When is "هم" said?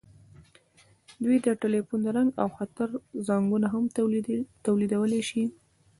3.73-3.83